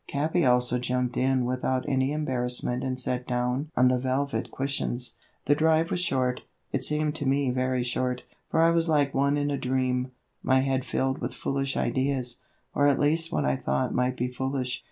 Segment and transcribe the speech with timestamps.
[0.07, 5.15] Capi also jumped in without any embarrassment and sat down on the velvet cushions.
[5.45, 9.37] The drive was short, it seemed to me very short, for I was like one
[9.37, 10.09] in a dream,
[10.41, 12.39] my head filled with foolish ideas,
[12.73, 14.79] or at least what I thought might be foolish.